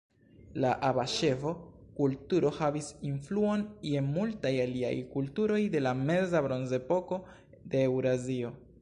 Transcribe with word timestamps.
La 0.61 0.69
abaŝevo-kulturo 0.85 2.51
havis 2.61 2.89
influon 3.11 3.67
je 3.91 4.03
multaj 4.09 4.53
aliaj 4.67 4.93
kulturoj 5.15 5.63
de 5.77 5.87
la 5.89 5.95
Meza 6.03 6.45
Bronzepoko 6.51 7.25
de 7.53 7.89
Eŭrazio. 7.93 8.57